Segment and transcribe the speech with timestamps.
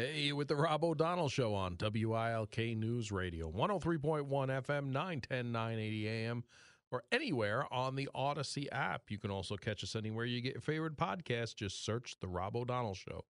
[0.00, 6.44] Hey, with the Rob O'Donnell Show on WILK News Radio, 103.1 FM, 910, 980 AM,
[6.90, 9.10] or anywhere on the Odyssey app.
[9.10, 11.56] You can also catch us anywhere you get your favorite podcast.
[11.56, 13.26] Just search The Rob O'Donnell Show.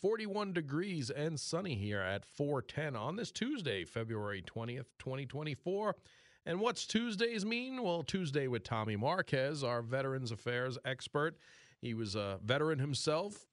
[0.00, 5.94] 41 degrees and sunny here at 410 on this Tuesday, February 20th, 2024.
[6.44, 7.80] And what's Tuesdays mean?
[7.80, 11.36] Well, Tuesday with Tommy Marquez, our Veterans Affairs expert.
[11.80, 13.46] He was a veteran himself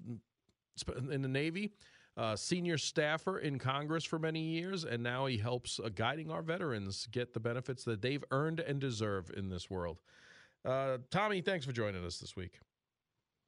[1.12, 1.74] in the Navy
[2.22, 6.44] uh, senior staffer in Congress for many years, and now he helps uh, guiding our
[6.44, 10.02] veterans get the benefits that they've earned and deserve in this world.
[10.64, 12.60] Uh, Tommy, thanks for joining us this week.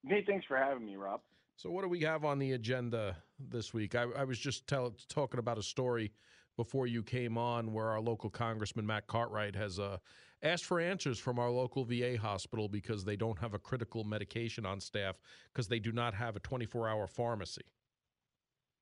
[0.08, 1.22] Hey, thanks for having me, Rob.
[1.56, 3.94] So, what do we have on the agenda this week?
[3.94, 6.12] I, I was just tell, talking about a story
[6.58, 9.98] before you came on where our local Congressman Matt Cartwright has uh,
[10.42, 14.66] asked for answers from our local VA hospital because they don't have a critical medication
[14.66, 15.20] on staff
[15.54, 17.62] because they do not have a 24 hour pharmacy.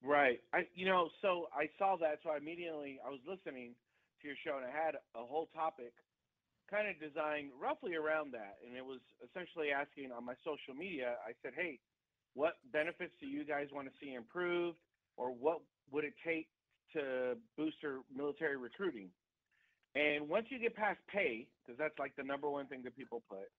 [0.04, 0.40] Right.
[0.54, 3.76] I you know, so I saw that so I immediately I was listening
[4.22, 5.94] to your show and I had a whole topic
[6.70, 11.18] kind of designed roughly around that and it was essentially asking on my social media
[11.26, 11.80] I said, "Hey,
[12.34, 14.78] what benefits do you guys want to see improved
[15.18, 16.50] or what would it take
[16.94, 19.12] to booster military recruiting?"
[19.96, 23.24] And once you get past pay, because that's like the number one thing that people
[23.30, 23.52] put,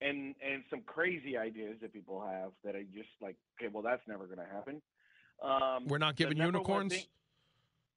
[0.00, 4.02] and and some crazy ideas that people have that I just like, okay, well that's
[4.08, 4.82] never going to happen.
[5.42, 6.92] Um, We're not giving unicorns.
[6.92, 7.04] Thing,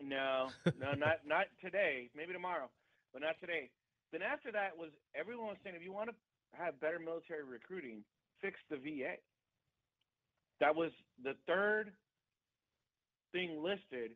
[0.02, 0.50] no,
[0.80, 2.10] no, not not today.
[2.16, 2.70] Maybe tomorrow,
[3.14, 3.70] but not today.
[4.12, 6.16] Then after that was everyone was saying if you want to
[6.54, 8.04] have better military recruiting,
[8.42, 9.16] fix the VA.
[10.60, 10.92] That was
[11.24, 11.92] the third
[13.32, 14.12] thing listed,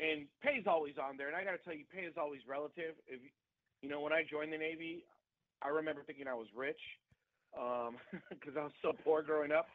[0.00, 1.28] and pay is always on there.
[1.28, 2.96] And I got to tell you, pay is always relative.
[3.06, 3.20] If
[3.82, 5.04] you know, when I joined the Navy,
[5.60, 6.80] I remember thinking I was rich
[7.52, 9.66] because um, I was so poor growing up.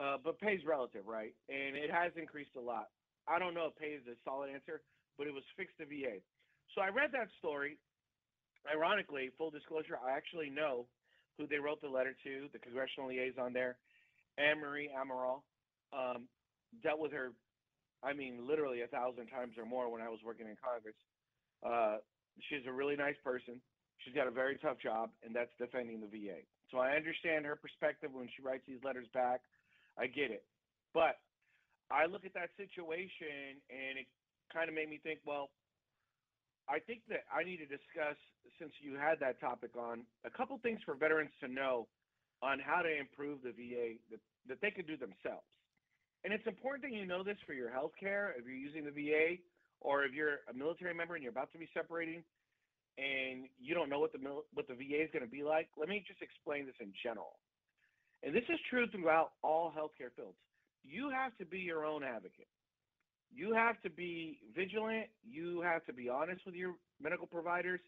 [0.00, 1.34] Uh, but pay's relative, right?
[1.52, 2.88] And it has increased a lot.
[3.28, 4.80] I don't know if pay is a solid answer,
[5.18, 6.24] but it was fixed to VA.
[6.74, 7.76] So I read that story.
[8.64, 10.86] Ironically, full disclosure, I actually know
[11.36, 13.76] who they wrote the letter to, the congressional liaison there,
[14.38, 15.44] Anne Marie Amaral.
[15.92, 16.28] Um,
[16.82, 17.32] dealt with her,
[18.02, 20.96] I mean, literally a thousand times or more when I was working in Congress.
[21.60, 22.00] Uh,
[22.48, 23.60] she's a really nice person.
[24.00, 26.40] She's got a very tough job, and that's defending the VA.
[26.70, 29.40] So I understand her perspective when she writes these letters back
[29.98, 30.44] I get it.
[30.94, 31.18] But
[31.90, 34.06] I look at that situation and it
[34.52, 35.50] kind of made me think, well,
[36.68, 38.14] I think that I need to discuss,
[38.58, 41.88] since you had that topic on, a couple things for veterans to know
[42.42, 45.46] on how to improve the VA that, that they could do themselves.
[46.22, 48.94] And it's important that you know this for your health care, if you're using the
[48.94, 49.42] VA,
[49.80, 52.22] or if you're a military member and you're about to be separating
[52.98, 54.20] and you don't know what the
[54.52, 55.68] what the VA is going to be like.
[55.78, 57.40] Let me just explain this in general
[58.22, 60.36] and this is true throughout all healthcare fields,
[60.82, 62.48] you have to be your own advocate.
[63.32, 65.06] You have to be vigilant.
[65.22, 67.80] You have to be honest with your medical providers.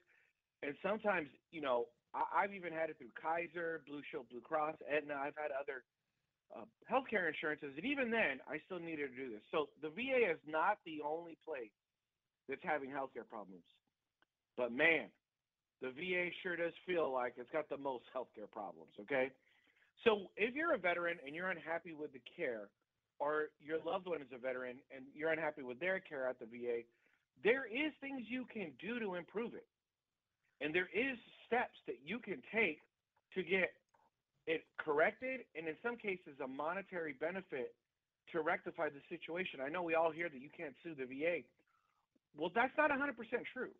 [0.62, 4.76] And sometimes, you know, I, have even had it through Kaiser, Blue Shield, Blue Cross,
[4.87, 5.15] Aetna.
[5.15, 5.82] I've had other
[6.54, 7.72] uh, healthcare insurances.
[7.76, 9.42] And even then, I still needed to do this.
[9.50, 11.75] So the VA is not the only place
[12.48, 13.65] that's having healthcare problems.
[14.56, 15.09] But man,
[15.81, 19.32] the VA sure does feel like it's got the most healthcare problems, okay?
[20.04, 22.68] So if you're a veteran and you're unhappy with the care,
[23.18, 26.46] or your loved one is a veteran and you're unhappy with their care at the
[26.46, 26.82] VA,
[27.44, 29.66] there is things you can do to improve it.
[30.60, 32.78] And there is steps that you can take
[33.34, 33.74] to get
[34.46, 37.74] it corrected and in some cases a monetary benefit
[38.32, 39.60] to rectify the situation.
[39.62, 41.46] I know we all hear that you can't sue the VA.
[42.36, 43.14] Well, that's not 100%
[43.52, 43.70] true.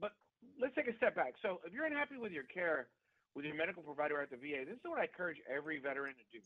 [0.00, 0.12] But
[0.60, 1.34] let's take a step back.
[1.42, 2.86] So if you're unhappy with your care,
[3.34, 4.64] with your medical provider at the VA.
[4.66, 6.42] This is what I encourage every veteran to do.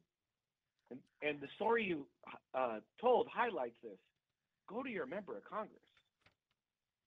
[0.90, 2.06] And, and the story you
[2.54, 3.98] uh, told highlights this.
[4.68, 5.84] Go to your member of Congress.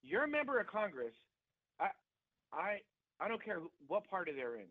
[0.02, 1.14] Your member of Congress,
[1.80, 1.90] I,
[2.52, 2.78] I,
[3.20, 4.70] I don't care what party they're in.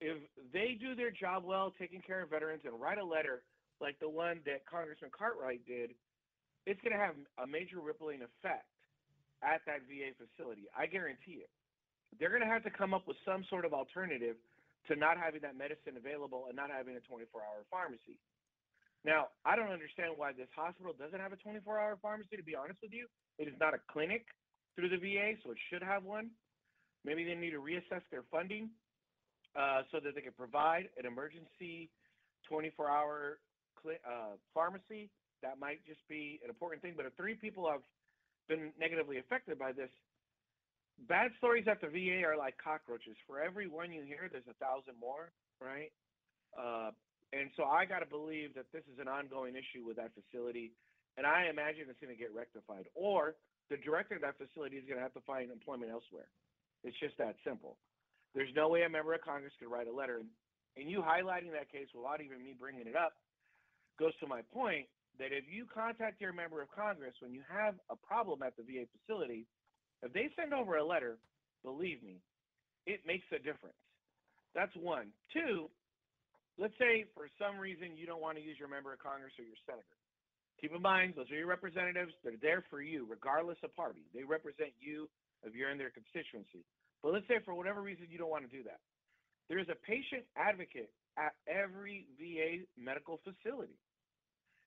[0.00, 0.18] If
[0.52, 3.42] they do their job well, taking care of veterans, and write a letter
[3.80, 5.90] like the one that Congressman Cartwright did,
[6.66, 8.66] it's going to have a major rippling effect
[9.42, 10.66] at that VA facility.
[10.76, 11.50] I guarantee it
[12.16, 14.36] they're going to have to come up with some sort of alternative
[14.88, 18.18] to not having that medicine available and not having a 24 hour pharmacy.
[19.04, 22.54] Now, I don't understand why this hospital doesn't have a 24 hour pharmacy, to be
[22.56, 23.06] honest with you.
[23.38, 24.26] It is not a clinic
[24.74, 26.30] through the VA, so it should have one.
[27.04, 28.70] Maybe they need to reassess their funding
[29.56, 31.90] uh, so that they can provide an emergency
[32.48, 33.38] 24 hour
[33.82, 35.10] cl- uh, pharmacy.
[35.42, 36.94] That might just be an important thing.
[36.96, 37.82] But if three people have
[38.48, 39.90] been negatively affected by this,
[41.06, 43.16] bad stories at the VA are like cockroaches.
[43.26, 45.30] For every one you hear, there's a thousand more,
[45.60, 45.92] right?
[46.56, 46.90] Uh,
[47.32, 50.72] and so I got to believe that this is an ongoing issue with that facility.
[51.16, 52.86] and I imagine it's going to get rectified.
[52.94, 53.34] Or
[53.70, 56.30] the director of that facility is going to have to find employment elsewhere.
[56.84, 57.76] It's just that simple.
[58.34, 60.30] There's no way a member of Congress could write a letter, and,
[60.76, 63.12] and you highlighting that case without even me bringing it up
[63.98, 64.86] goes to my point
[65.18, 68.62] that if you contact your member of Congress when you have a problem at the
[68.62, 69.44] VA facility,
[70.02, 71.18] if they send over a letter,
[71.64, 72.20] believe me,
[72.86, 73.78] it makes a difference.
[74.54, 75.10] That's one.
[75.32, 75.68] Two,
[76.56, 79.44] let's say for some reason you don't want to use your member of Congress or
[79.44, 79.98] your senator.
[80.60, 82.10] Keep in mind, those are your representatives.
[82.24, 84.02] They're there for you, regardless of party.
[84.10, 85.08] They represent you
[85.46, 86.66] if you're in their constituency.
[87.02, 88.82] But let's say for whatever reason you don't want to do that.
[89.48, 93.78] There is a patient advocate at every VA medical facility.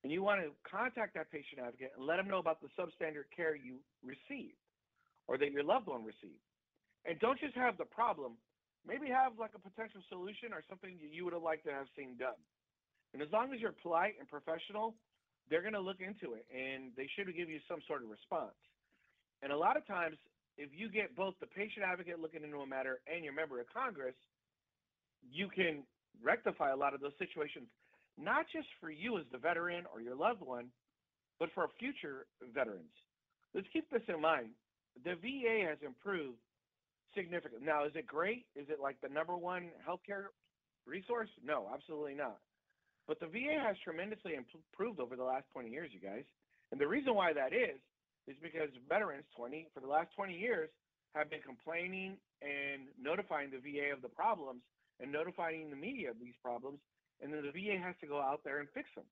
[0.02, 3.28] And you want to contact that patient advocate and let them know about the substandard
[3.36, 4.56] care you received
[5.26, 6.42] or that your loved one received.
[7.04, 8.38] And don't just have the problem,
[8.86, 12.16] maybe have like a potential solution or something you would have liked to have seen
[12.18, 12.38] done.
[13.12, 14.94] And as long as you're polite and professional,
[15.50, 18.56] they're going to look into it and they should give you some sort of response.
[19.42, 20.16] And a lot of times,
[20.56, 23.66] if you get both the patient advocate looking into a matter and your member of
[23.72, 24.14] Congress,
[25.30, 25.82] you can
[26.22, 27.66] rectify a lot of those situations,
[28.18, 30.66] not just for you as the veteran or your loved one,
[31.38, 32.92] but for future veterans.
[33.54, 34.50] Let's keep this in mind.
[35.04, 36.38] The VA has improved
[37.14, 37.64] significantly.
[37.64, 38.46] Now, is it great?
[38.54, 40.32] Is it like the number one healthcare
[40.86, 41.28] resource?
[41.44, 42.38] No, absolutely not.
[43.08, 46.24] But the VA has tremendously improved over the last 20 years, you guys.
[46.70, 47.80] And the reason why that is,
[48.28, 50.70] is because veterans 20 for the last 20 years
[51.14, 54.62] have been complaining and notifying the VA of the problems
[55.00, 56.78] and notifying the media of these problems,
[57.20, 59.04] and then the VA has to go out there and fix them.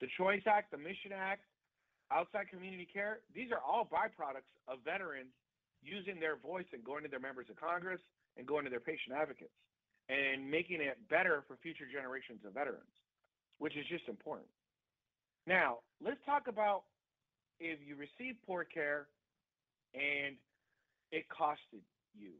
[0.00, 1.44] The Choice Act, the Mission Act,
[2.12, 5.32] outside community care, these are all byproducts of veterans
[5.82, 8.00] using their voice and going to their members of Congress
[8.36, 9.54] and going to their patient advocates
[10.08, 12.94] and making it better for future generations of veterans,
[13.58, 14.48] which is just important.
[15.46, 16.82] Now, let's talk about
[17.60, 19.06] if you receive poor care
[19.94, 20.36] and
[21.12, 21.84] it costed
[22.14, 22.32] you.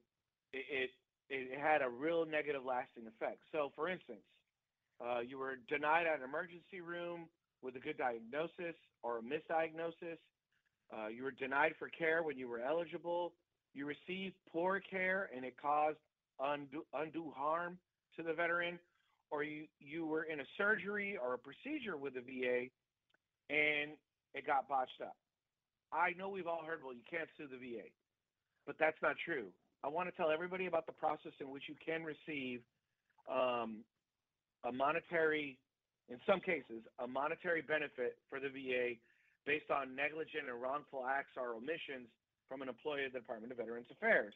[0.52, 0.90] It, it,
[1.30, 3.38] it had a real negative lasting effect.
[3.52, 4.26] So, for instance,
[5.00, 7.28] uh, you were denied an emergency room
[7.62, 10.18] with a good diagnosis or a misdiagnosis.
[10.92, 13.32] Uh, you were denied for care when you were eligible.
[13.74, 15.98] You received poor care and it caused
[16.40, 17.78] undue, undue harm
[18.16, 18.78] to the veteran,
[19.30, 22.66] or you, you were in a surgery or a procedure with the VA
[23.48, 23.92] and
[24.34, 25.16] it got botched up.
[25.92, 27.90] I know we've all heard, well, you can't sue the VA,
[28.66, 29.46] but that's not true.
[29.82, 32.60] I want to tell everybody about the process in which you can receive
[33.30, 33.82] um,
[34.64, 35.58] a monetary,
[36.10, 38.98] in some cases, a monetary benefit for the VA
[39.46, 42.10] based on negligent and wrongful acts or omissions
[42.48, 44.34] from an employee of the Department of Veterans Affairs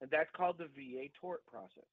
[0.00, 1.88] and that's called the VA tort process.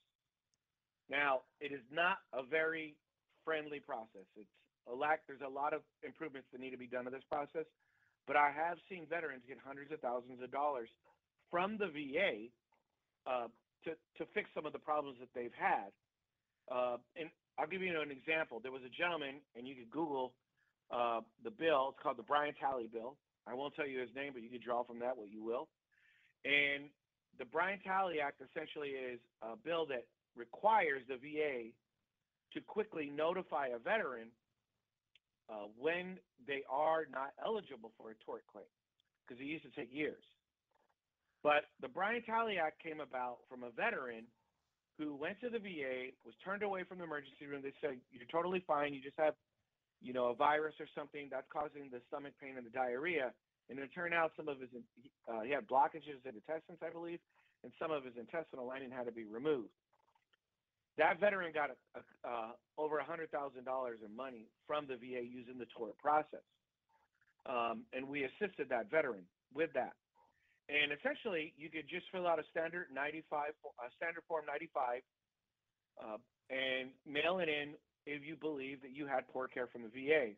[1.09, 2.95] Now, it is not a very
[3.43, 4.25] friendly process.
[4.35, 4.51] It's
[4.91, 5.23] a lack.
[5.27, 7.63] There's a lot of improvements that need to be done to this process,
[8.27, 10.89] but I have seen veterans get hundreds of thousands of dollars
[11.49, 12.51] from the VA
[13.27, 13.47] uh,
[13.85, 15.91] to to fix some of the problems that they've had.
[16.71, 17.29] Uh, and
[17.59, 18.59] I'll give you an example.
[18.61, 20.33] There was a gentleman, and you could Google
[20.91, 21.93] uh, the bill.
[21.93, 23.17] It's called the Brian Talley bill.
[23.47, 25.67] I won't tell you his name, but you can draw from that what you will.
[26.45, 26.89] And
[27.39, 30.05] the Brian Talley Act essentially is a bill that
[30.35, 31.71] requires the VA
[32.53, 34.27] to quickly notify a veteran
[35.49, 38.65] uh, when they are not eligible for a tort claim,
[39.25, 40.23] because it used to take years.
[41.43, 44.25] But the Brian Talley Act came about from a veteran
[44.97, 47.61] who went to the VA, was turned away from the emergency room.
[47.63, 48.93] They said, You're totally fine.
[48.93, 49.35] You just have,
[50.01, 53.33] you know, a virus or something that's causing the stomach pain and the diarrhea.
[53.69, 54.69] And it turned out some of his,
[55.31, 57.19] uh, he had blockages in intestines, I believe,
[57.63, 59.69] and some of his intestinal lining had to be removed.
[60.97, 63.31] That veteran got a, a, uh, over $100,000
[64.05, 66.43] in money from the VA using the tort process.
[67.45, 69.93] Um, and we assisted that veteran with that.
[70.71, 75.03] And essentially, you could just fill out a standard 95, a standard form 95,
[75.99, 77.75] uh, and mail it in
[78.07, 80.31] if you believe that you had poor care from the VA.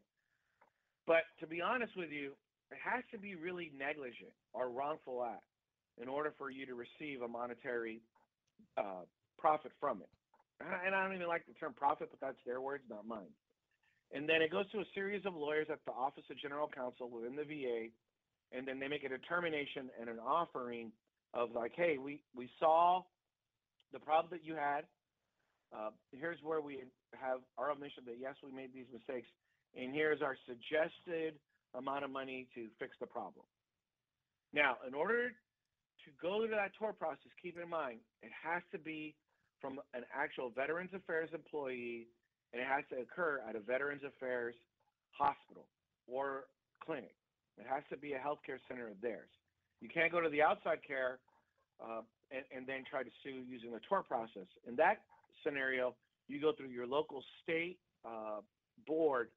[1.05, 2.33] But to be honest with you,
[2.73, 5.45] it has to be really negligent or wrongful act
[6.01, 8.01] in order for you to receive a monetary
[8.77, 9.05] uh,
[9.37, 10.09] profit from it.
[10.63, 13.29] And I don't even like the term profit, but that's their words, not mine.
[14.13, 17.09] And then it goes to a series of lawyers at the Office of General Counsel
[17.09, 17.89] within the VA,
[18.55, 20.91] and then they make a determination and an offering
[21.33, 23.01] of like, hey, we, we saw
[23.91, 24.85] the problem that you had.
[25.73, 26.83] Uh, here's where we
[27.19, 29.27] have our admission that yes, we made these mistakes,
[29.75, 31.33] and here's our suggested
[31.73, 33.45] amount of money to fix the problem.
[34.53, 38.77] Now, in order to go to that tort process, keep in mind it has to
[38.77, 39.15] be
[39.59, 42.07] from an actual Veterans Affairs employee,
[42.51, 44.53] and it has to occur at a Veterans Affairs
[45.17, 45.65] hospital
[46.05, 46.45] or
[46.85, 47.15] clinic.
[47.57, 49.29] It has to be a healthcare center of theirs.
[49.81, 51.19] You can't go to the outside care
[51.83, 54.47] uh, and, and then try to sue using the tort process.
[54.67, 55.01] In that
[55.43, 55.95] scenario,
[56.27, 58.39] you go through your local state uh,
[58.87, 59.29] board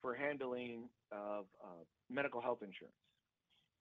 [0.00, 2.96] for handling of uh, medical health insurance,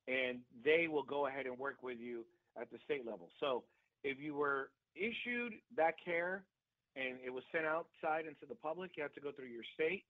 [0.07, 2.23] and they will go ahead and work with you
[2.59, 3.29] at the state level.
[3.39, 3.63] So
[4.03, 6.43] if you were issued that care
[6.95, 10.03] and it was sent outside into the public, you have to go through your state.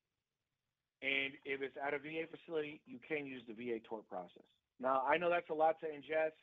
[1.02, 4.46] And if it's at a VA facility, you can use the VA tort process.
[4.80, 6.38] Now, I know that's a lot to ingest.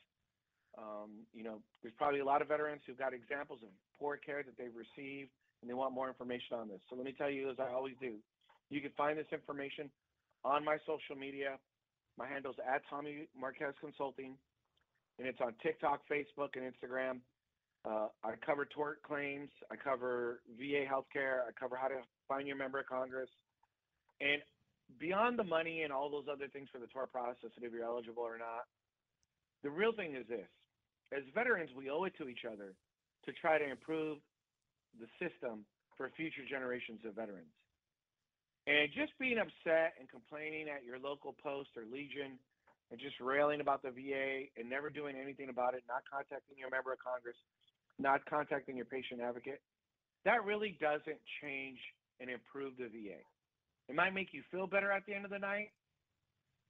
[0.77, 4.43] Um, you know, there's probably a lot of veterans who've got examples of poor care
[4.43, 6.79] that they've received and they want more information on this.
[6.89, 8.15] So let me tell you, as I always do,
[8.69, 9.89] you can find this information
[10.43, 11.57] on my social media.
[12.17, 14.35] My handle's at Tommy Marquez Consulting,
[15.17, 17.19] and it's on TikTok, Facebook, and Instagram.
[17.85, 19.49] Uh, I cover tort claims.
[19.71, 21.47] I cover VA healthcare.
[21.47, 23.29] I cover how to find your member of Congress.
[24.21, 24.41] And
[24.99, 27.85] beyond the money and all those other things for the tort process and if you're
[27.85, 28.67] eligible or not,
[29.63, 30.47] the real thing is this.
[31.11, 32.73] As veterans, we owe it to each other
[33.25, 34.19] to try to improve
[34.99, 35.65] the system
[35.97, 37.51] for future generations of veterans.
[38.67, 42.37] And just being upset and complaining at your local post or legion
[42.91, 46.69] and just railing about the VA and never doing anything about it, not contacting your
[46.69, 47.37] member of Congress,
[47.97, 49.61] not contacting your patient advocate,
[50.25, 51.79] that really doesn't change
[52.19, 53.21] and improve the VA.
[53.89, 55.71] It might make you feel better at the end of the night,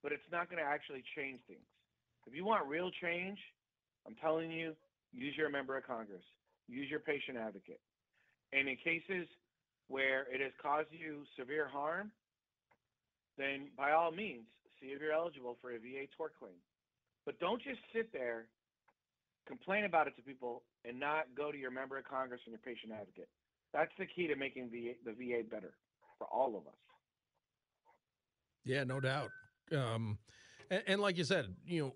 [0.02, 1.68] but it's not going to actually change things.
[2.26, 3.38] If you want real change,
[4.08, 4.74] I'm telling you,
[5.12, 6.24] use your member of Congress,
[6.70, 7.82] use your patient advocate.
[8.54, 9.28] And in cases
[9.90, 12.12] where it has caused you severe harm,
[13.38, 14.46] then by all means,
[14.80, 16.56] see if you're eligible for a VA tort claim.
[17.26, 18.46] But don't just sit there,
[19.46, 22.62] complain about it to people, and not go to your member of Congress and your
[22.64, 23.28] patient advocate.
[23.74, 25.74] That's the key to making the VA better
[26.18, 26.80] for all of us.
[28.66, 29.32] Yeah, no doubt.
[29.72, 30.18] Um,
[30.70, 31.94] and, and like you said, you know,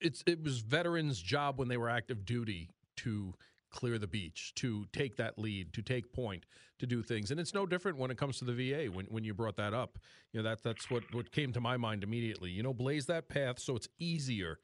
[0.00, 3.34] it's it was veterans' job when they were active duty to
[3.70, 6.46] clear the beach, to take that lead, to take point,
[6.78, 7.30] to do things.
[7.30, 8.90] And it's no different when it comes to the VA.
[8.90, 9.98] When when you brought that up,
[10.32, 12.50] you know that that's what what came to my mind immediately.
[12.50, 14.58] You know, blaze that path so it's easier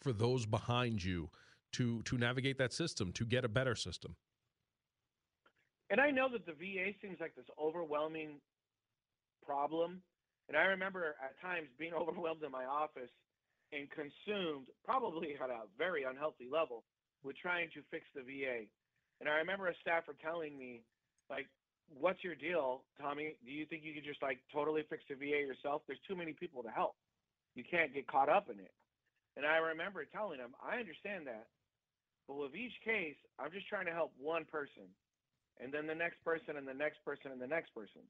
[0.00, 1.30] for those behind you
[1.72, 4.16] to to navigate that system, to get a better system.
[5.90, 8.40] And I know that the VA seems like this overwhelming
[9.44, 10.02] problem.
[10.50, 13.14] And I remember at times being overwhelmed in my office
[13.70, 16.82] and consumed, probably at a very unhealthy level,
[17.22, 18.66] with trying to fix the VA.
[19.20, 20.82] And I remember a staffer telling me,
[21.30, 21.46] like,
[21.86, 23.36] what's your deal, Tommy?
[23.46, 25.82] Do you think you could just like totally fix the VA yourself?
[25.86, 26.96] There's too many people to help.
[27.54, 28.72] You can't get caught up in it.
[29.36, 31.46] And I remember telling him, I understand that.
[32.26, 34.86] But with each case, I'm just trying to help one person,
[35.58, 38.02] and then the next person, and the next person, and the next person.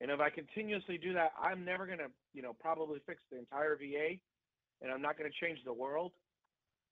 [0.00, 3.38] And if I continuously do that, I'm never going to, you know, probably fix the
[3.38, 4.18] entire VA,
[4.82, 6.12] and I'm not going to change the world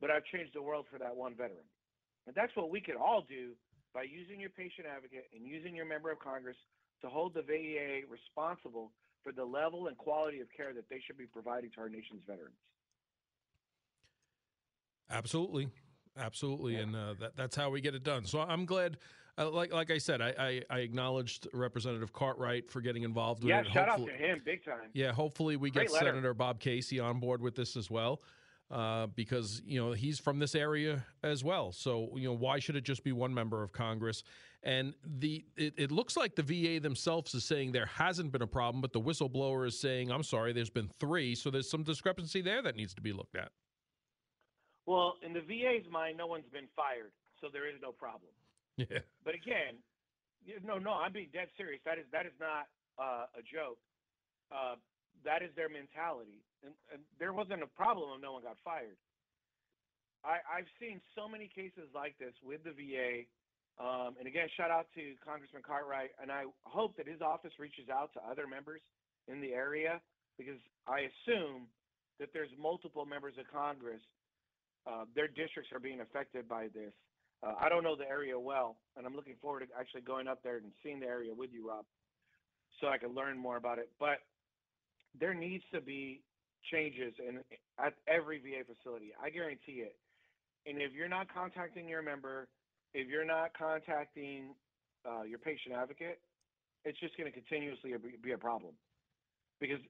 [0.02, 1.64] but I've changed the world for that one veteran.
[2.26, 3.52] And that's what we could all do
[3.94, 6.56] by using your patient advocate and using your member of Congress
[7.02, 8.90] to hold the VA responsible
[9.22, 12.22] for the level and quality of care that they should be providing to our nation's
[12.26, 12.58] veterans.
[15.08, 15.68] Absolutely.
[16.18, 16.80] Absolutely, yeah.
[16.80, 18.26] and uh, that, that's how we get it done.
[18.26, 18.98] So I'm glad,
[19.38, 23.50] uh, like like I said, I, I, I, acknowledged Representative Cartwright for getting involved with
[23.50, 23.66] yeah, it.
[23.68, 24.90] Yeah, shout hopefully, out to him, big time.
[24.92, 26.06] Yeah, hopefully we Great get letter.
[26.06, 28.20] Senator Bob Casey on board with this as well
[28.72, 31.72] uh, because you know he's from this area as well.
[31.72, 34.24] So you know why should it just be one member of Congress?
[34.64, 38.46] And the it, it, looks like the VA themselves is saying there hasn't been a
[38.46, 41.34] problem, but the whistleblower is saying I'm sorry, there's been three.
[41.34, 43.50] So there's some discrepancy there that needs to be looked at.
[44.86, 48.30] Well, in the VA's mind, no one's been fired, so there is no problem.
[48.76, 49.04] Yeah.
[49.24, 49.78] But again,
[50.64, 51.80] no, no, I'm being dead serious.
[51.84, 52.66] That is that is not
[52.98, 53.78] uh, a joke.
[54.50, 54.76] Uh,
[55.24, 56.42] that is their mentality.
[56.64, 58.98] And, and there wasn't a problem if no one got fired.
[60.24, 63.26] I, I've seen so many cases like this with the VA.
[63.80, 66.14] Um, and again, shout out to Congressman Cartwright.
[66.20, 68.80] And I hope that his office reaches out to other members
[69.26, 70.00] in the area
[70.38, 71.66] because I assume
[72.20, 74.02] that there's multiple members of Congress.
[74.86, 76.92] Uh, their districts are being affected by this.
[77.42, 80.42] Uh, I don't know the area well, and I'm looking forward to actually going up
[80.42, 81.84] there and seeing the area with you, Rob,
[82.80, 83.90] so I can learn more about it.
[83.98, 84.18] But
[85.18, 86.22] there needs to be
[86.70, 87.40] changes in
[87.84, 89.12] at every VA facility.
[89.20, 89.96] I guarantee it.
[90.66, 92.46] And if you're not contacting your member,
[92.94, 94.54] if you're not contacting
[95.04, 96.20] uh, your patient advocate,
[96.84, 98.74] it's just going to continuously be a problem
[99.60, 99.80] because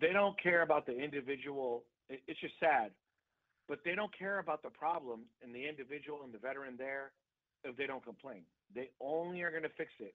[0.00, 1.84] they don't care about the individual.
[2.08, 2.90] It's just sad,
[3.70, 7.12] but they don't care about the problem and the individual and the veteran there
[7.62, 8.42] if they don't complain.
[8.74, 10.12] They only are going to fix it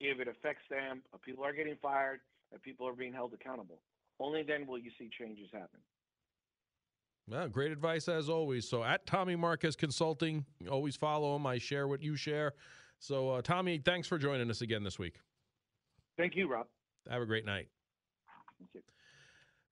[0.00, 3.82] if it affects them, if people are getting fired, if people are being held accountable.
[4.18, 5.80] Only then will you see changes happen.
[7.28, 8.66] Well, great advice as always.
[8.66, 11.46] So at Tommy Marquez Consulting, always follow him.
[11.46, 12.54] I share what you share.
[13.00, 15.16] So uh, Tommy, thanks for joining us again this week.
[16.16, 16.66] Thank you, Rob.
[17.10, 17.68] Have a great night.
[18.58, 18.80] Thank you.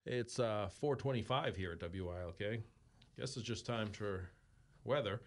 [0.05, 2.61] It's uh, 425 here at WILK.
[3.19, 4.29] Guess it's just time for
[4.83, 5.21] weather.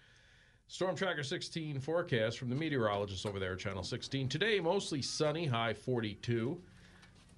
[0.68, 4.28] Storm Tracker 16 forecast from the meteorologist over there, Channel 16.
[4.28, 6.56] Today, mostly sunny, high 42.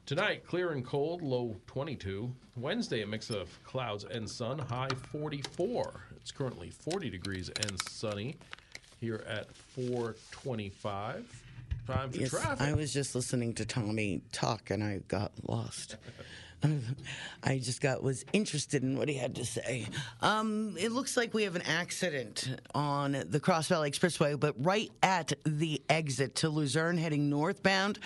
[0.04, 2.30] Tonight, clear and cold, low 22.
[2.58, 6.02] Wednesday, a mix of clouds and sun, high 44.
[6.16, 8.36] It's currently 40 degrees and sunny
[9.00, 11.42] here at 425.
[11.86, 12.60] Time for Yes, traffic.
[12.60, 15.96] I was just listening to Tommy talk and I got lost.
[17.42, 19.86] I just got was interested in what he had to say.
[20.20, 24.90] Um, it looks like we have an accident on the Cross Valley Expressway, but right
[25.02, 27.98] at the exit to Luzerne, heading northbound.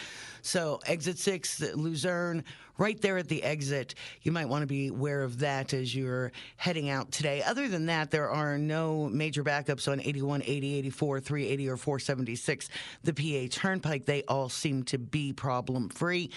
[0.42, 2.44] So exit six, Luzerne,
[2.78, 3.95] right there at the exit.
[4.23, 7.42] You might want to be aware of that as you're heading out today.
[7.42, 12.68] Other than that, there are no major backups on 81, 80, 84, 380, or 476.
[13.04, 16.30] The PA Turnpike, they all seem to be problem free.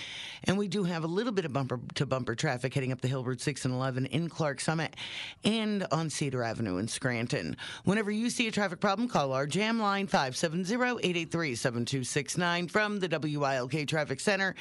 [0.46, 3.08] And we do have a little bit of bumper to bumper traffic heading up the
[3.08, 4.96] Hill Road 6 and 11 in Clarks Summit
[5.44, 7.58] and on Cedar Avenue in Scranton.
[7.84, 13.08] Whenever you see a traffic problem, call our jam line 570 883 7269 from the
[13.08, 14.56] WILK Traffic Center.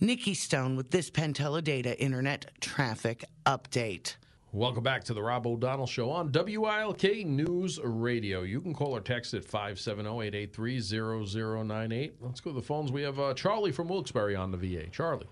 [0.00, 4.16] Nikki Stone with this Penn Teledata Internet Traffic Update.
[4.54, 8.42] Welcome back to the Rob O'Donnell Show on WILK News Radio.
[8.42, 12.12] You can call or text at 570-883-0098.
[12.20, 12.92] Let's go to the phones.
[12.92, 14.90] We have uh, Charlie from Wilkes-Barre on the VA.
[14.90, 15.26] Charlie.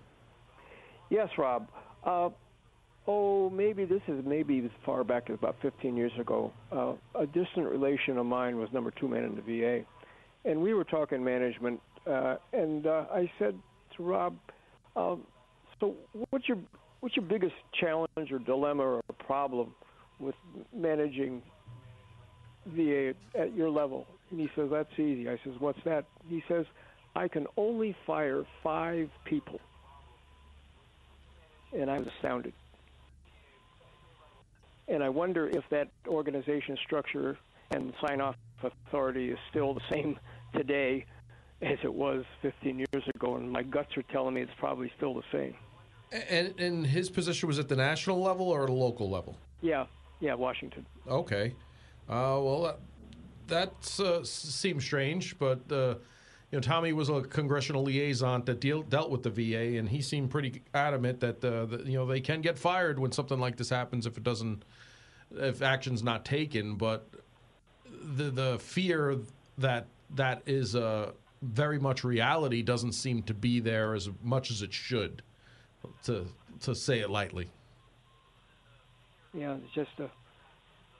[1.11, 1.67] Yes, Rob.
[2.03, 2.29] Uh,
[3.07, 6.51] oh, maybe this is maybe as far back as about 15 years ago.
[6.71, 9.85] Uh, a distant relation of mine was number two man in the VA,
[10.45, 11.79] and we were talking management.
[12.07, 13.59] Uh, and uh, I said to
[13.99, 14.37] Rob,
[14.95, 15.25] um,
[15.79, 15.95] "So,
[16.29, 16.57] what's your
[16.99, 19.73] what's your biggest challenge or dilemma or problem
[20.19, 20.35] with
[20.73, 21.41] managing
[22.65, 26.65] VA at your level?" And he says, "That's easy." I says, "What's that?" He says,
[27.15, 29.59] "I can only fire five people."
[31.73, 32.53] and I was astounded.
[34.87, 37.37] And I wonder if that organization structure
[37.71, 40.19] and sign off authority is still the same
[40.53, 41.05] today
[41.61, 43.35] as it was 15 years ago.
[43.35, 45.55] And my guts are telling me it's probably still the same.
[46.29, 49.37] And, and his position was at the national level or at a local level?
[49.61, 49.85] Yeah,
[50.19, 50.85] yeah, Washington.
[51.07, 51.55] Okay.
[52.09, 52.77] Uh, well,
[53.47, 55.95] that uh, seems strange, but uh,
[56.51, 60.01] you know, Tommy was a congressional liaison that deal, dealt with the VA, and he
[60.01, 63.55] seemed pretty adamant that, uh, that you know they can get fired when something like
[63.55, 64.65] this happens if it doesn't,
[65.31, 66.75] if action's not taken.
[66.75, 67.07] But
[67.89, 69.19] the the fear
[69.59, 74.61] that that is uh, very much reality doesn't seem to be there as much as
[74.61, 75.21] it should,
[76.03, 76.25] to
[76.61, 77.49] to say it lightly.
[79.33, 80.07] Yeah, it's just uh,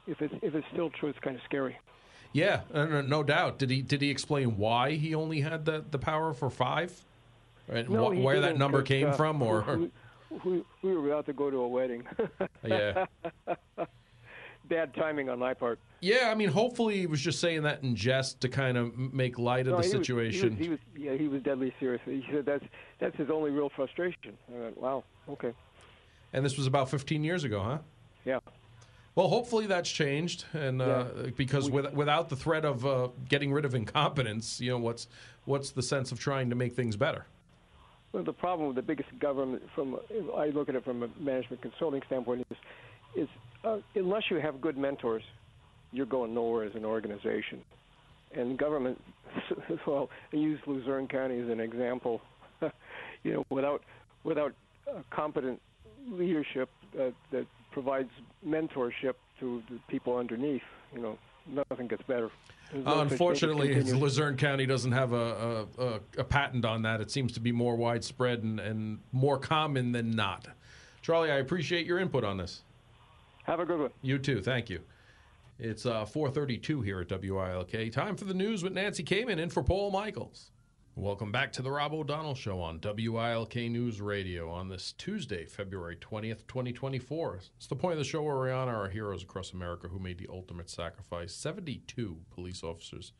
[0.08, 1.78] if it's if it's still true, it's kind of scary.
[2.34, 3.60] Yeah, uh, no, no doubt.
[3.60, 6.94] Did he did he explain why he only had the, the power for five,
[7.68, 9.42] and No, wh- he where that number came uh, from?
[9.42, 9.92] Or we,
[10.46, 12.04] we, we were about to go to a wedding.
[12.66, 13.06] yeah,
[14.72, 15.80] Bad timing on my part.
[16.00, 16.30] yeah.
[16.32, 19.68] I mean, hopefully he was just saying that in jest to kind of make light
[19.68, 20.56] of No, the he was- situation.
[20.56, 22.02] he, was, he was yeah, he was deadly serious.
[22.06, 22.64] He said that's
[23.00, 24.38] that's his only real frustration.
[24.56, 25.52] I went, wow, okay,
[26.32, 27.78] and this was about 15 years ago, huh?
[28.24, 28.40] yeah.
[29.14, 31.04] Well, hopefully that's changed, and uh,
[31.36, 35.10] because with, without the threat of uh, getting rid of incompetence, you know, what's
[35.44, 37.26] what's the sense of trying to make things better?
[38.14, 40.00] Well, the problem with the biggest government, from
[40.38, 42.58] I look at it from a management consulting standpoint, is
[43.24, 43.28] is
[43.64, 45.24] uh, unless you have good mentors,
[45.92, 47.62] you're going nowhere as an organization.
[48.34, 49.00] And government,
[49.86, 52.22] well, I use Luzerne County as an example.
[53.24, 53.84] you know, without
[54.24, 54.54] without
[54.88, 55.62] uh, competent
[56.10, 58.10] leadership that that provides
[58.46, 60.62] mentorship to the people underneath,
[60.94, 61.18] you know,
[61.70, 62.30] nothing gets better.
[62.74, 66.64] No Uh, such thing as unfortunately, Luzerne County doesn't have a, a, a, a patent
[66.64, 67.02] on that.
[67.02, 70.48] It seems to be more widespread and, and more common than not.
[71.02, 72.62] Charlie, I appreciate your input on this.
[73.44, 73.92] Have a good one.
[74.02, 74.42] You too.
[74.42, 74.82] Thank you.
[75.58, 77.92] It's uh, 432 here at WILK.
[77.92, 80.52] Time for the news with Nancy Kamen and for Paul Michaels.
[80.96, 85.96] Welcome back to the Rob O'Donnell Show on WILK News Radio on this Tuesday, February
[85.96, 87.40] 20th, 2024.
[87.58, 90.18] It's the point of the show where we honor our heroes across America who made
[90.18, 91.34] the ultimate sacrifice.
[91.34, 93.14] 72 police officers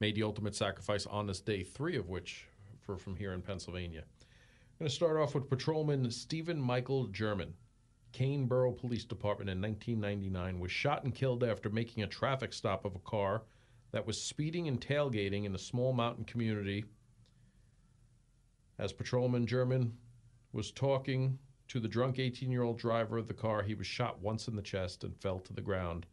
[0.00, 2.46] made the ultimate sacrifice on this day, three of which
[2.86, 4.04] were from here in Pennsylvania.
[4.20, 7.54] I'm going to start off with Patrolman Stephen Michael German.
[8.16, 12.86] Kane Borough Police Department in 1999 was shot and killed after making a traffic stop
[12.86, 13.42] of a car
[13.90, 16.86] that was speeding and tailgating in a small mountain community.
[18.78, 19.98] As Patrolman German
[20.54, 24.18] was talking To the drunk 18 year old driver of the car, he was shot
[24.22, 26.06] once in the chest and fell to the ground.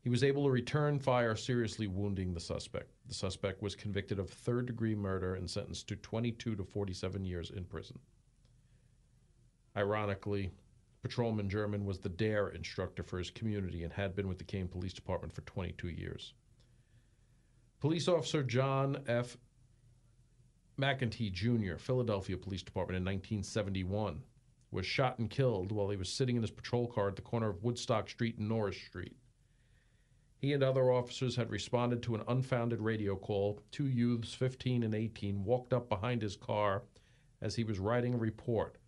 [0.00, 2.90] He was able to return fire, seriously wounding the suspect.
[3.06, 7.52] The suspect was convicted of third degree murder and sentenced to 22 to 47 years
[7.52, 8.00] in prison.
[9.76, 10.50] Ironically,
[11.02, 14.68] Patrolman German was the DARE instructor for his community and had been with the Kane
[14.68, 16.34] Police Department for 22 years.
[17.80, 19.38] Police Officer John F.
[20.78, 24.22] McEntee Jr., Philadelphia Police Department in 1971,
[24.70, 27.48] was shot and killed while he was sitting in his patrol car at the corner
[27.48, 29.16] of Woodstock Street and Norris Street.
[30.40, 33.62] He and other officers had responded to an unfounded radio call.
[33.70, 36.84] Two youths, 15 and 18, walked up behind his car
[37.42, 38.78] as he was writing a report.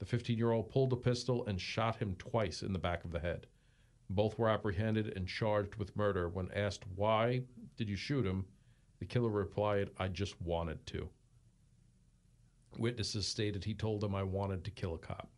[0.00, 3.12] The 15 year old pulled a pistol and shot him twice in the back of
[3.12, 3.46] the head.
[4.08, 6.28] Both were apprehended and charged with murder.
[6.28, 7.42] When asked, Why
[7.76, 8.46] did you shoot him?
[8.98, 11.08] the killer replied, I just wanted to.
[12.76, 15.30] Witnesses stated he told them I wanted to kill a cop.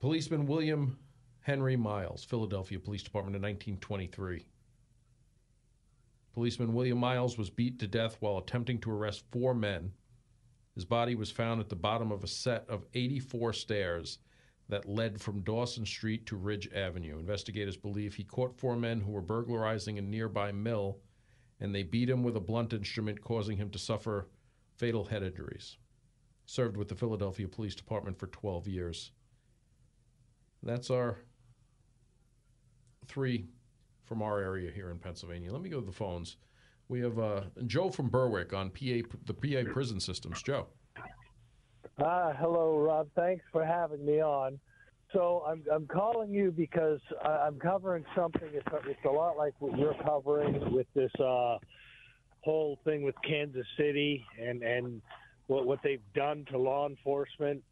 [0.00, 0.98] Policeman William
[1.40, 4.46] Henry Miles, Philadelphia Police Department in 1923.
[6.34, 9.92] Policeman William Miles was beat to death while attempting to arrest four men.
[10.76, 14.18] His body was found at the bottom of a set of 84 stairs
[14.68, 17.18] that led from Dawson Street to Ridge Avenue.
[17.18, 20.98] Investigators believe he caught four men who were burglarizing a nearby mill,
[21.60, 24.28] and they beat him with a blunt instrument, causing him to suffer
[24.74, 25.78] fatal head injuries.
[26.44, 29.12] Served with the Philadelphia Police Department for 12 years.
[30.62, 31.20] That's our
[33.06, 33.46] three
[34.04, 35.52] from our area here in Pennsylvania.
[35.52, 36.36] Let me go to the phones.
[36.88, 40.42] We have uh, Joe from Berwick on PA, the PA prison systems.
[40.42, 40.66] Joe.
[41.98, 43.08] Uh, hello, Rob.
[43.16, 44.60] Thanks for having me on.
[45.12, 48.48] So I'm I'm calling you because I'm covering something.
[48.52, 51.58] It's it's a lot like what you're covering with this uh,
[52.40, 55.00] whole thing with Kansas City and and
[55.46, 57.62] what what they've done to law enforcement.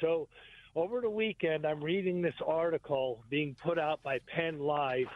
[0.00, 0.28] So
[0.74, 5.08] over the weekend, I'm reading this article being put out by Penn Live,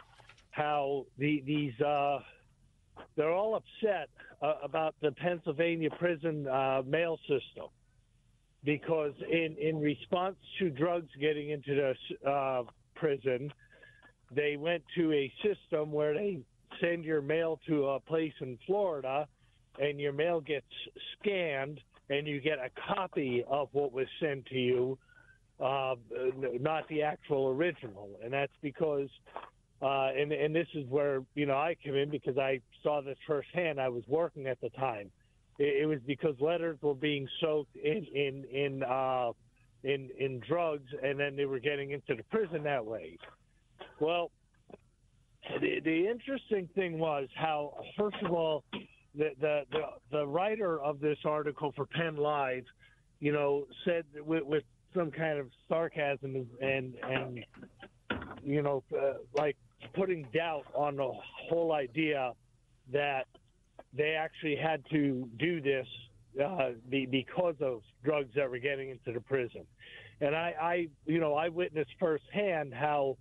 [0.51, 2.19] how the, these uh,
[3.15, 4.09] they're all upset
[4.41, 7.67] uh, about the Pennsylvania prison uh, mail system
[8.63, 12.63] because in in response to drugs getting into the uh,
[12.95, 13.51] prison,
[14.31, 16.39] they went to a system where they
[16.81, 19.27] send your mail to a place in Florida,
[19.79, 20.65] and your mail gets
[21.19, 21.79] scanned,
[22.09, 24.97] and you get a copy of what was sent to you
[25.59, 25.95] uh,
[26.59, 29.09] not the actual original, and that's because.
[29.83, 33.17] Uh, and and this is where you know I come in because I saw this
[33.27, 33.81] firsthand.
[33.81, 35.11] I was working at the time.
[35.59, 39.31] It, it was because letters were being soaked in in in uh,
[39.83, 43.17] in in drugs, and then they were getting into the prison that way.
[43.99, 44.31] Well,
[45.59, 48.63] the, the interesting thing was how, first of all,
[49.15, 52.63] the, the the the writer of this article for Penn Live,
[53.19, 54.63] you know, said with, with
[54.95, 57.45] some kind of sarcasm and and
[58.43, 59.57] you know uh, like
[59.93, 61.11] putting doubt on the
[61.49, 62.33] whole idea
[62.91, 63.27] that
[63.93, 65.87] they actually had to do this
[66.43, 69.65] uh, be, because of drugs that were getting into the prison.
[70.19, 73.17] And I, I you know, I witnessed firsthand how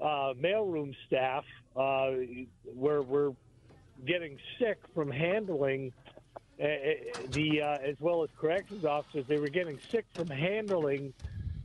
[0.00, 1.44] uh, mailroom staff
[1.76, 2.10] uh,
[2.74, 3.32] were were
[4.06, 5.92] getting sick from handling
[6.60, 6.68] uh, uh,
[7.30, 11.12] the as well as corrections officers, they were getting sick from handling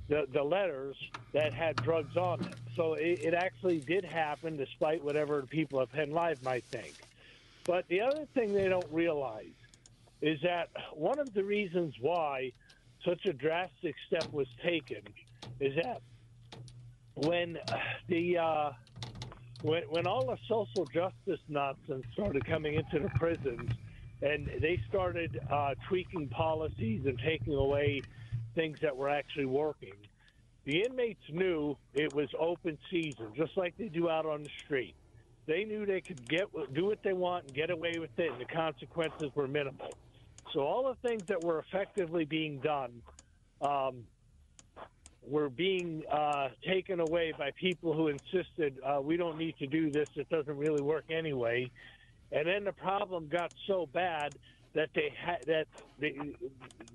[0.07, 0.95] the, the letters
[1.33, 2.53] that had drugs on them.
[2.75, 6.95] So it, it actually did happen, despite whatever people at Penn Live might think.
[7.65, 9.53] But the other thing they don't realize
[10.21, 12.51] is that one of the reasons why
[13.05, 15.01] such a drastic step was taken
[15.59, 16.01] is that
[17.15, 17.57] when
[18.07, 18.71] the uh,
[19.61, 23.71] when, when all the social justice nonsense started coming into the prisons
[24.21, 28.01] and they started uh, tweaking policies and taking away
[28.55, 29.93] things that were actually working.
[30.65, 34.95] The inmates knew it was open season, just like they do out on the street.
[35.45, 38.39] They knew they could get do what they want and get away with it, and
[38.39, 39.91] the consequences were minimal.
[40.53, 43.01] So all the things that were effectively being done
[43.61, 44.05] um,
[45.27, 49.91] were being uh, taken away by people who insisted uh, we don't need to do
[49.91, 51.69] this; it doesn't really work anyway.
[52.31, 54.33] And then the problem got so bad
[54.75, 55.67] that they had that
[55.99, 56.15] they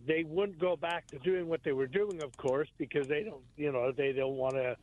[0.06, 3.42] they wouldn't go back to doing what they were doing, of course, because they don't
[3.56, 4.76] you know they don't want to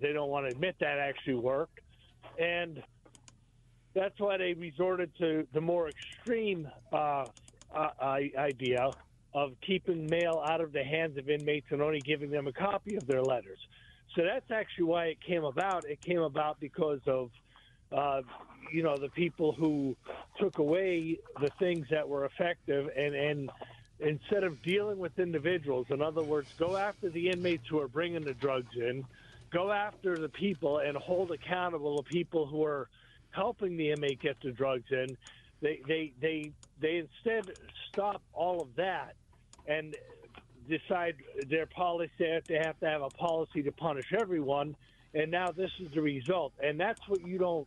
[0.00, 1.80] they don't want to admit that actually worked,
[2.38, 2.82] and
[3.94, 7.24] that's why they resorted to the more extreme uh,
[7.74, 8.90] uh, idea
[9.34, 12.96] of keeping mail out of the hands of inmates and only giving them a copy
[12.96, 13.58] of their letters.
[14.16, 15.84] So that's actually why it came about.
[15.88, 17.30] It came about because of
[17.92, 18.22] uh,
[18.72, 19.96] you know, the people who
[20.38, 23.50] took away the things that were effective and, and
[24.00, 28.22] instead of dealing with individuals, in other words, go after the inmates who are bringing
[28.22, 29.04] the drugs in,
[29.50, 32.88] go after the people and hold accountable the people who are
[33.30, 35.16] helping the inmate get the drugs in.
[35.60, 37.52] They they they they instead
[37.90, 39.14] stop all of that
[39.66, 39.96] and
[40.68, 41.16] decide
[41.48, 44.76] their policy that they have to have a policy to punish everyone.
[45.14, 47.66] And now this is the result, and that's what you don't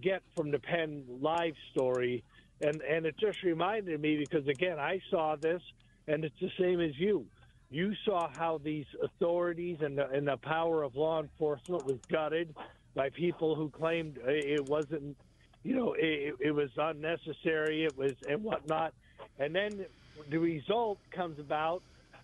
[0.00, 2.24] get from the Penn Live story.
[2.60, 5.62] And and it just reminded me because again I saw this,
[6.06, 7.26] and it's the same as you.
[7.70, 12.54] You saw how these authorities and the, and the power of law enforcement was gutted
[12.94, 15.16] by people who claimed uh, it wasn't,
[15.64, 18.94] you know, it, it was unnecessary, it was and whatnot.
[19.38, 19.86] And then
[20.30, 21.82] the result comes about,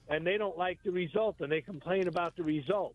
[0.08, 2.94] and they don't like the result, and they complain about the result.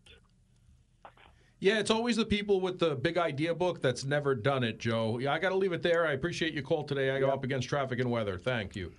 [1.65, 5.17] Yeah, it's always the people with the big idea book that's never done it, Joe.
[5.17, 6.05] Yeah, I got to leave it there.
[6.05, 7.09] I appreciate your call today.
[7.09, 8.37] I go up against traffic and weather.
[8.37, 8.91] Thank you.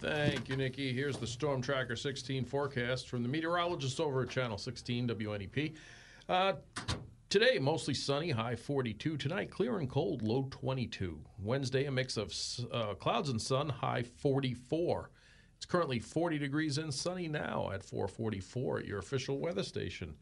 [0.00, 0.92] Thank you, Nikki.
[0.92, 5.74] Here's the Storm Tracker 16 forecast from the meteorologist over at Channel 16 WNEP.
[6.28, 6.52] Uh,
[7.30, 9.18] Today, mostly sunny, high 42.
[9.18, 11.20] Tonight, clear and cold, low 22.
[11.38, 12.32] Wednesday, a mix of
[12.72, 15.10] uh, clouds and sun, high 44.
[15.58, 20.14] It's currently 40 degrees and sunny now at 444 at your official weather station,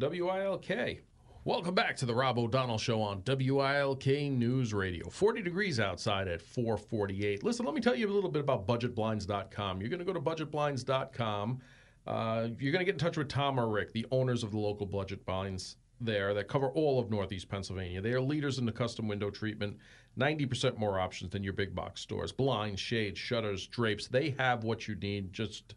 [0.00, 0.98] WILK.
[1.44, 5.08] Welcome back to the Rob O'Donnell Show on WILK News Radio.
[5.08, 7.44] 40 degrees outside at 448.
[7.44, 9.80] Listen, let me tell you a little bit about budgetblinds.com.
[9.80, 11.60] You're going to go to budgetblinds.com.
[12.04, 14.58] Uh, you're going to get in touch with Tom or Rick, the owners of the
[14.58, 18.00] local budget blinds there that cover all of Northeast Pennsylvania.
[18.00, 19.76] They are leaders in the custom window treatment,
[20.18, 22.32] 90% more options than your big box stores.
[22.32, 25.32] Blinds, shades, shutters, drapes, they have what you need.
[25.32, 25.74] Just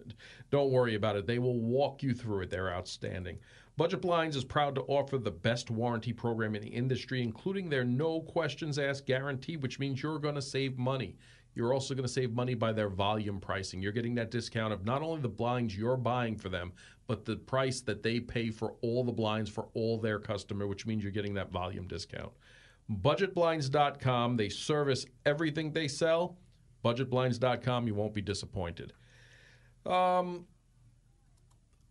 [0.50, 1.28] don't worry about it.
[1.28, 2.50] They will walk you through it.
[2.50, 3.40] They're outstanding.
[3.78, 7.86] Budget Blinds is proud to offer the best warranty program in the industry, including their
[7.86, 11.16] no questions asked guarantee, which means you're going to save money.
[11.54, 13.82] You're also going to save money by their volume pricing.
[13.82, 16.72] You're getting that discount of not only the blinds you're buying for them,
[17.08, 20.86] but the price that they pay for all the blinds for all their customer, which
[20.86, 22.32] means you're getting that volume discount.
[22.90, 26.38] Budgetblinds.com, they service everything they sell.
[26.84, 28.94] Budgetblinds.com, you won't be disappointed.
[29.86, 30.46] Um,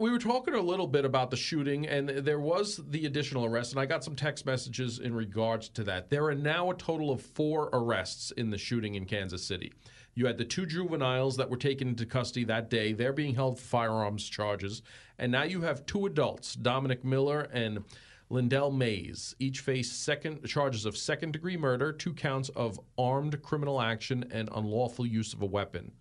[0.01, 3.73] we were talking a little bit about the shooting, and there was the additional arrest,
[3.73, 6.09] and I got some text messages in regards to that.
[6.09, 9.75] There are now a total of four arrests in the shooting in Kansas City.
[10.15, 12.95] You had the two juveniles that were taken into custody that day.
[12.95, 14.81] They're being held for firearms charges.
[15.19, 17.85] And now you have two adults, Dominic Miller and
[18.31, 19.37] Lyndell Mays.
[19.39, 24.49] Each face second charges of second degree murder, two counts of armed criminal action, and
[24.55, 25.93] unlawful use of a weapon,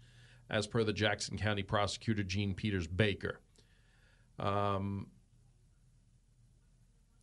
[0.49, 3.41] as per the Jackson County prosecutor Jean Peters Baker.
[4.39, 5.08] Um,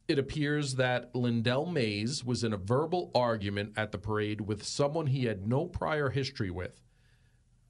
[0.09, 5.09] it appears that Lyndell Mays was in a verbal argument at the parade with someone
[5.09, 6.81] he had no prior history with.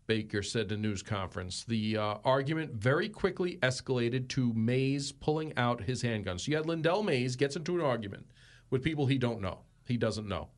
[0.06, 1.64] Baker said to news conference.
[1.64, 6.38] The uh, argument very quickly escalated to Mays pulling out his handgun.
[6.38, 8.26] So you had Lyndell Mays gets into an argument
[8.70, 9.60] with people he don't know.
[9.86, 10.48] He doesn't know.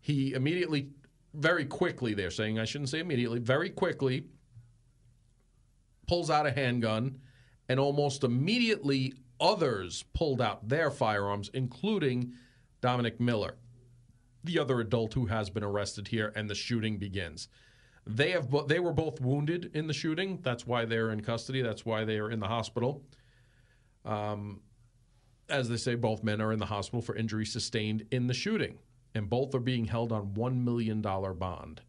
[0.00, 0.88] He immediately,
[1.34, 4.24] very quickly, they're saying I shouldn't say immediately, very quickly
[6.08, 7.20] pulls out a handgun
[7.70, 12.32] and almost immediately others pulled out their firearms, including
[12.80, 13.54] Dominic Miller,
[14.42, 17.46] the other adult who has been arrested here, and the shooting begins.
[18.04, 20.40] They have they were both wounded in the shooting.
[20.42, 21.62] That's why they're in custody.
[21.62, 23.04] That's why they are in the hospital.
[24.04, 24.62] Um,
[25.48, 28.78] as they say, both men are in the hospital for injuries sustained in the shooting,
[29.14, 31.82] and both are being held on one million dollar bond.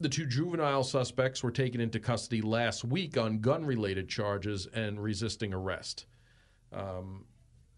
[0.00, 5.02] The two juvenile suspects were taken into custody last week on gun related charges and
[5.02, 6.06] resisting arrest.
[6.72, 7.24] Um,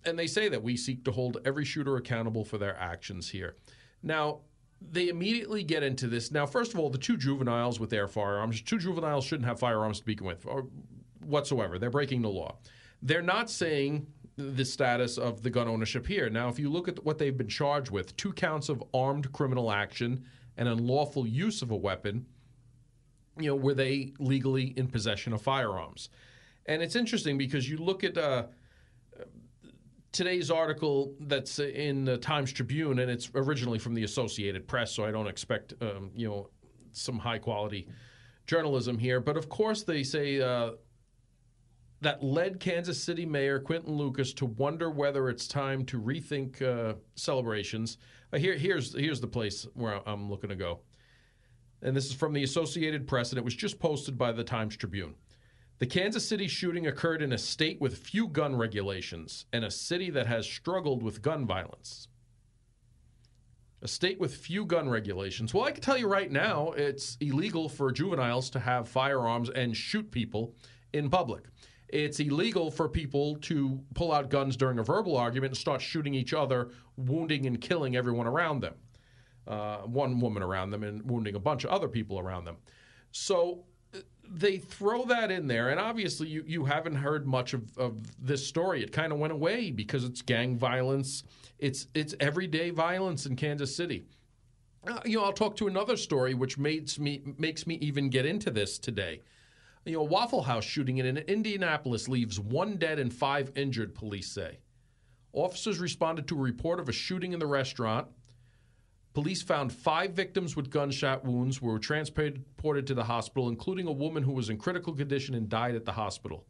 [0.05, 3.57] and they say that we seek to hold every shooter accountable for their actions here.
[4.03, 4.41] Now,
[4.81, 6.31] they immediately get into this.
[6.31, 10.01] Now, first of all, the two juveniles with their firearms, two juveniles shouldn't have firearms
[10.01, 10.67] to begin with, or
[11.25, 11.79] whatsoever.
[11.79, 12.57] They're breaking the law.
[13.03, 14.07] They're not saying
[14.37, 16.31] the status of the gun ownership here.
[16.31, 19.71] Now, if you look at what they've been charged with two counts of armed criminal
[19.71, 20.25] action
[20.57, 22.27] and unlawful use of a weapon,
[23.39, 26.11] you know, were they legally in possession of firearms?
[26.67, 28.45] And it's interesting because you look at uh,
[30.13, 35.05] today's article that's in the Times Tribune, and it's originally from the Associated Press, so
[35.05, 36.49] I don't expect um, you know
[36.93, 37.89] some high quality
[38.47, 39.21] journalism here.
[39.21, 40.73] But of course, they say uh,
[42.01, 46.95] that led Kansas City Mayor Quinton Lucas to wonder whether it's time to rethink uh,
[47.15, 47.99] celebrations.
[48.33, 50.81] Uh, here, here's here's the place where I'm looking to go,
[51.83, 54.77] and this is from the Associated Press, and it was just posted by the Times
[54.77, 55.15] Tribune.
[55.79, 60.11] The Kansas City shooting occurred in a state with few gun regulations and a city
[60.11, 62.07] that has struggled with gun violence.
[63.81, 65.55] A state with few gun regulations.
[65.55, 69.75] Well, I can tell you right now, it's illegal for juveniles to have firearms and
[69.75, 70.55] shoot people
[70.93, 71.45] in public.
[71.93, 76.15] It's illegal for people to pull out guns during a verbal argument and start shooting
[76.15, 78.75] each other, wounding and killing everyone around them.
[79.47, 82.57] Uh, one woman around them and wounding a bunch of other people around them.
[83.11, 83.65] So
[84.31, 88.47] they throw that in there, and obviously you, you haven't heard much of, of this
[88.47, 88.83] story.
[88.83, 91.25] It kind of went away because it's gang violence.
[91.59, 94.07] It's it's everyday violence in Kansas City.
[94.87, 98.25] Uh, you know, I'll talk to another story which makes me makes me even get
[98.25, 99.23] into this today.
[99.85, 103.95] You know, Waffle House shooting in Indianapolis leaves one dead and five injured.
[103.95, 104.59] Police say.
[105.33, 108.09] Officers responded to a report of a shooting in the restaurant.
[109.15, 114.23] Police found five victims with gunshot wounds were transported to the hospital, including a woman
[114.23, 116.47] who was in critical condition and died at the hospital.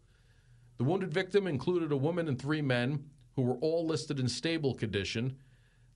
[0.77, 3.05] The wounded victim included a woman and three men
[3.37, 5.37] who were all listed in stable condition.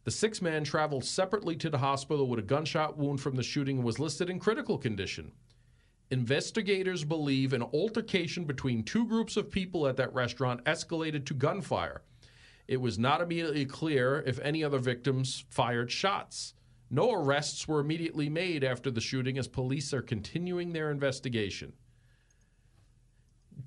[0.04, 3.78] The six man traveled separately to the hospital with a gunshot wound from the shooting
[3.78, 5.32] and was listed in critical condition.
[6.10, 12.02] Investigators believe an altercation between two groups of people at that restaurant escalated to gunfire.
[12.68, 16.54] It was not immediately clear if any other victims fired shots.
[16.90, 21.72] No arrests were immediately made after the shooting as police are continuing their investigation.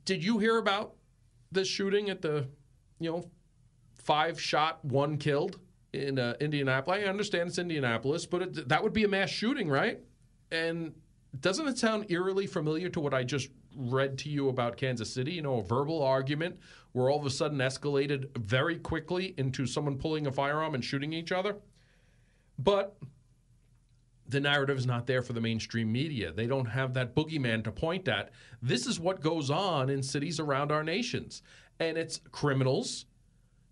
[0.05, 0.95] Did you hear about
[1.51, 2.47] this shooting at the,
[2.99, 3.29] you know,
[3.95, 5.59] five shot, one killed
[5.93, 7.03] in uh, Indianapolis?
[7.03, 9.99] I understand it's Indianapolis, but it, that would be a mass shooting, right?
[10.51, 10.93] And
[11.39, 15.33] doesn't it sound eerily familiar to what I just read to you about Kansas City?
[15.33, 16.57] You know, a verbal argument
[16.93, 21.13] where all of a sudden escalated very quickly into someone pulling a firearm and shooting
[21.13, 21.57] each other.
[22.57, 22.97] But
[24.27, 26.31] the narrative is not there for the mainstream media.
[26.31, 28.31] They don't have that boogeyman to point at.
[28.61, 31.43] This is what goes on in cities around our nations.
[31.79, 33.05] And it's criminals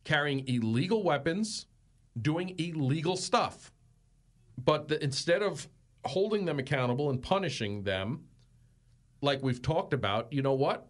[0.04, 1.66] carrying illegal weapons,
[2.22, 3.72] doing illegal stuff.
[4.64, 5.68] But the, instead of
[6.06, 8.26] holding them accountable and punishing them,
[9.22, 10.88] like we've talked about, you know what?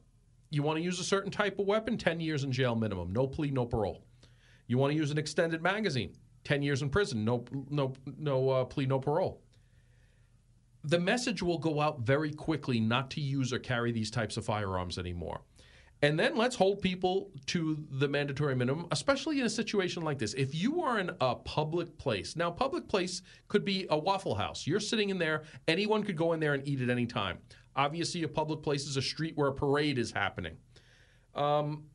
[0.50, 1.98] You want to use a certain type of weapon?
[1.98, 4.04] 10 years in jail minimum, no plea, no parole.
[4.68, 6.14] You want to use an extended magazine?
[6.44, 9.42] 10 years in prison, no, no, no uh, plea, no parole.
[10.84, 14.46] The message will go out very quickly not to use or carry these types of
[14.46, 15.42] firearms anymore.
[16.06, 20.36] And then let's hold people to the mandatory minimum, especially in a situation like this.
[20.36, 24.68] If you are in a public place, now, public place could be a Waffle House.
[24.68, 27.40] You're sitting in there, anyone could go in there and eat at any time.
[27.76, 30.58] Obviously, a public place is a street where a parade is happening.
[31.34, 31.86] Um,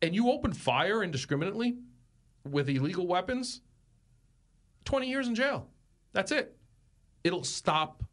[0.00, 1.78] and you open fire indiscriminately
[2.48, 3.62] with illegal weapons,
[4.84, 5.66] 20 years in jail.
[6.12, 6.56] That's it.
[7.24, 8.04] It'll stop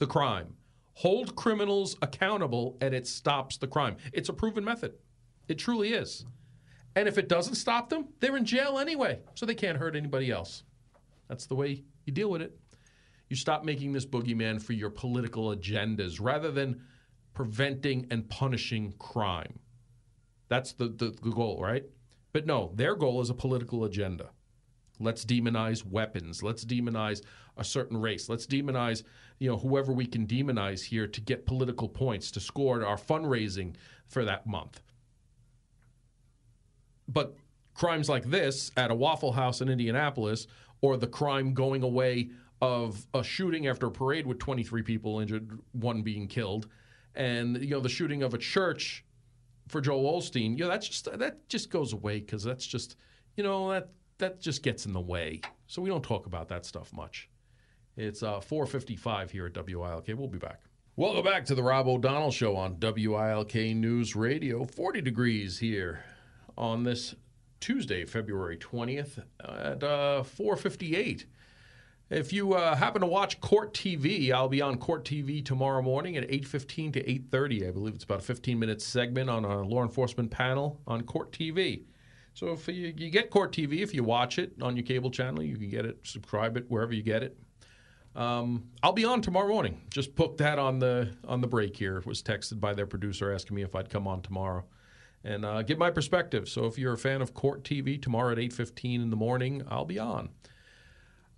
[0.00, 0.56] the crime.
[0.94, 3.96] Hold criminals accountable and it stops the crime.
[4.12, 4.94] It's a proven method.
[5.48, 6.24] It truly is.
[6.96, 10.30] And if it doesn't stop them, they're in jail anyway, so they can't hurt anybody
[10.30, 10.62] else.
[11.28, 12.56] That's the way you deal with it.
[13.28, 16.80] You stop making this boogeyman for your political agendas rather than
[17.32, 19.58] preventing and punishing crime.
[20.48, 21.84] That's the, the, the goal, right?
[22.32, 24.30] But no, their goal is a political agenda.
[25.00, 26.42] Let's demonize weapons.
[26.42, 27.22] Let's demonize
[27.56, 28.28] a certain race.
[28.28, 29.02] Let's demonize,
[29.38, 33.74] you know, whoever we can demonize here to get political points to score our fundraising
[34.06, 34.82] for that month.
[37.08, 37.36] But
[37.74, 40.46] crimes like this at a Waffle House in Indianapolis,
[40.80, 42.30] or the crime going away
[42.60, 46.68] of a shooting after a parade with 23 people injured, one being killed,
[47.14, 49.04] and you know the shooting of a church
[49.68, 52.96] for Joel Osteen, you know that's just that just goes away because that's just
[53.36, 53.88] you know that
[54.18, 55.40] that just gets in the way.
[55.66, 57.28] So we don't talk about that stuff much.
[57.96, 60.08] It's uh, 4:55 here at WILK.
[60.08, 60.60] We'll be back.
[60.96, 64.64] Welcome back to the Rob O'Donnell Show on WILK News Radio.
[64.64, 66.04] 40 degrees here
[66.56, 67.14] on this
[67.60, 71.24] Tuesday, February 20th at uh, 4:58.
[72.10, 76.16] If you uh, happen to watch Court TV, I'll be on Court TV tomorrow morning
[76.16, 77.68] at 8:15 to 8:30.
[77.68, 81.84] I believe it's about a 15-minute segment on a law enforcement panel on Court TV.
[82.34, 85.42] So if you, you, get Court TV, if you watch it on your cable channel,
[85.42, 87.38] you can get it, subscribe it wherever you get it.
[88.16, 89.80] Um, I'll be on tomorrow morning.
[89.90, 92.02] Just put that on the on the break here.
[92.04, 94.64] Was texted by their producer asking me if I'd come on tomorrow
[95.24, 96.48] and uh, give my perspective.
[96.48, 99.84] So if you're a fan of Court TV, tomorrow at 8:15 in the morning, I'll
[99.84, 100.30] be on.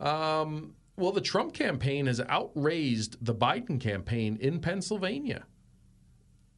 [0.01, 5.45] Um, well, the Trump campaign has outraised the Biden campaign in Pennsylvania.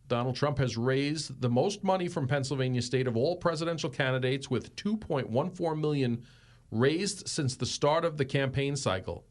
[0.08, 4.74] Donald Trump has raised the most money from Pennsylvania state of all presidential candidates with
[4.76, 6.24] 2.14 million
[6.70, 9.24] raised since the start of the campaign cycle.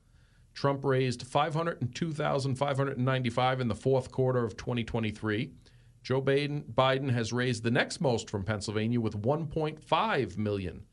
[0.54, 5.52] Trump raised 502,595 in the fourth quarter of 2023.
[6.04, 10.84] Joe Biden, Biden has raised the next most from Pennsylvania with 1.5 million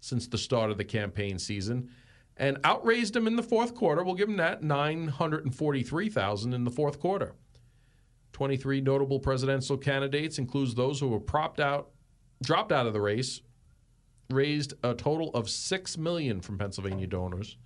[0.00, 1.90] since the start of the campaign season
[2.36, 4.02] and outraised him in the fourth quarter.
[4.02, 7.34] We'll give him that 943,000 in the fourth quarter.
[8.34, 11.90] 23 notable presidential candidates includes those who were propped out
[12.42, 13.40] dropped out of the race
[14.30, 17.56] raised a total of 6 million from Pennsylvania donors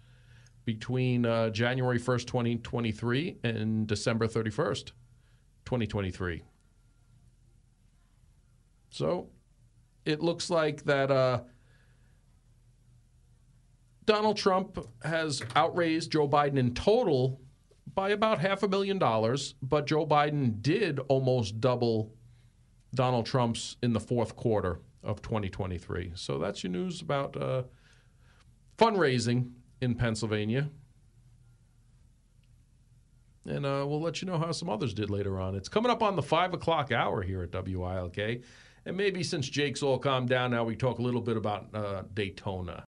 [0.65, 4.93] between uh, January 1st, 2023 and December 31st,
[5.65, 6.43] 2023.
[8.91, 9.29] So
[10.05, 11.41] it looks like that uh,
[14.05, 17.41] Donald Trump has outraised Joe Biden in total
[17.95, 22.13] by about half a million dollars, but Joe Biden did almost double
[22.95, 26.13] Donald Trump's in the fourth quarter of 2023.
[26.15, 27.63] So that's your news about uh,
[28.77, 30.71] fundraising in Pennsylvania.
[33.47, 35.55] And uh, we'll let you know how some others did later on.
[35.55, 38.43] It's coming up on the five o'clock hour here at WILK.
[38.85, 42.03] And maybe since Jake's all calmed down, now we talk a little bit about uh,
[42.13, 42.87] Daytona.